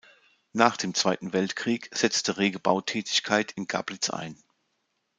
Nach 0.53 0.77
dem 0.77 0.95
Zweiten 0.95 1.31
Weltkrieg 1.31 1.87
setzte 1.95 2.37
rege 2.37 2.57
Bautätigkeit 2.57 3.51
in 3.51 3.67
Gablitz 3.67 4.09
ein. 4.09 4.35